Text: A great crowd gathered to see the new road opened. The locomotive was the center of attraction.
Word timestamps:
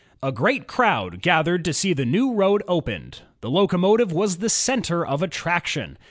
A 0.23 0.31
great 0.31 0.65
crowd 0.65 1.21
gathered 1.21 1.63
to 1.65 1.73
see 1.73 1.93
the 1.93 2.07
new 2.07 2.33
road 2.33 2.63
opened. 2.67 3.19
The 3.41 3.51
locomotive 3.51 4.11
was 4.11 4.37
the 4.37 4.49
center 4.49 5.05
of 5.05 5.21
attraction. 5.21 5.99